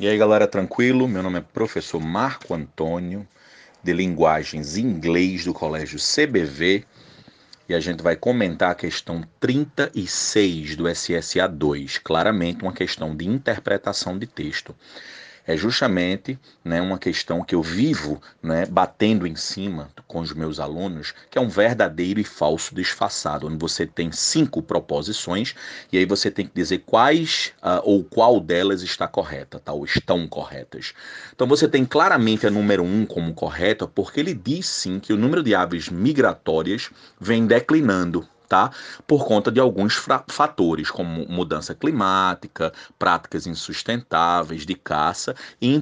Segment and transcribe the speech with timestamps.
[0.00, 1.06] E aí, galera, tranquilo?
[1.06, 3.28] Meu nome é professor Marco Antônio,
[3.84, 6.86] de Linguagens Inglês do Colégio CBV,
[7.68, 13.28] e a gente vai comentar a questão 36 do SSA 2, claramente uma questão de
[13.28, 14.74] interpretação de texto
[15.46, 20.60] é justamente né, uma questão que eu vivo né, batendo em cima com os meus
[20.60, 25.54] alunos, que é um verdadeiro e falso disfarçado, onde você tem cinco proposições
[25.92, 29.84] e aí você tem que dizer quais uh, ou qual delas está correta, tá, ou
[29.84, 30.92] estão corretas.
[31.34, 35.16] Então você tem claramente a número um como correta, porque ele diz sim que o
[35.16, 38.72] número de aves migratórias vem declinando tá?
[39.06, 39.94] Por conta de alguns
[40.28, 45.72] fatores, como mudança climática, práticas insustentáveis de caça e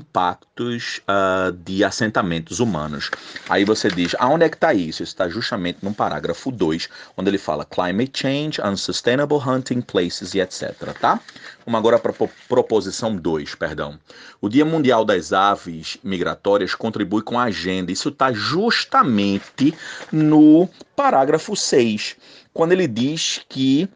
[0.61, 3.11] uh, de assentamentos humanos.
[3.49, 5.03] Aí você diz, aonde é que está isso?
[5.03, 10.41] Isso está justamente no parágrafo 2, onde ele fala climate change, unsustainable hunting places e
[10.41, 11.21] etc, tá?
[11.65, 12.13] Vamos agora para
[12.49, 13.99] proposição 2, perdão.
[14.41, 17.93] O Dia Mundial das Aves Migratórias contribui com a agenda.
[17.93, 19.75] Isso está justamente
[20.11, 22.17] no parágrafo 6
[22.59, 23.89] quando ele diz que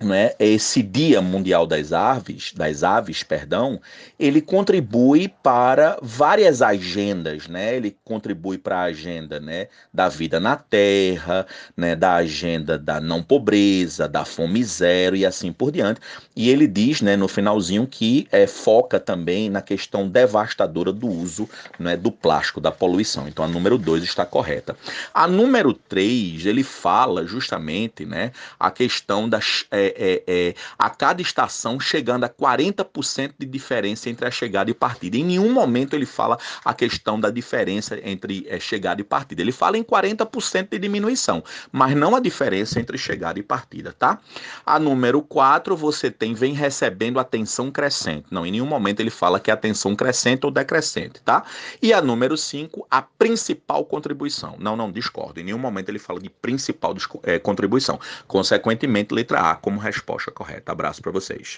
[0.00, 3.80] né, esse Dia Mundial das Aves, das Aves, perdão,
[4.18, 7.76] ele contribui para várias agendas, né?
[7.76, 13.22] Ele contribui para a agenda, né, da vida na Terra, né, da agenda da não
[13.22, 16.00] pobreza, da fome zero e assim por diante.
[16.34, 21.48] E ele diz, né, no finalzinho que é, foca também na questão devastadora do uso,
[21.78, 23.28] né, do plástico, da poluição.
[23.28, 24.76] Então a número 2 está correta.
[25.12, 31.22] A número 3, ele fala justamente, né, a questão das é, é, é, a cada
[31.22, 35.16] estação chegando a 40% de diferença entre a chegada e partida.
[35.16, 39.42] Em nenhum momento ele fala a questão da diferença entre é, chegada e partida.
[39.42, 44.18] Ele fala em 40% de diminuição, mas não a diferença entre chegada e partida, tá?
[44.64, 48.26] A número 4, você tem vem recebendo atenção crescente.
[48.30, 51.44] Não, em nenhum momento ele fala que é atenção crescente ou decrescente, tá?
[51.82, 54.56] E a número 5, a principal contribuição.
[54.58, 55.40] Não, não, discordo.
[55.40, 57.98] Em nenhum momento ele fala de principal é, contribuição.
[58.26, 60.72] Consequentemente, letra A resposta correta.
[60.72, 61.48] Abraço para vocês.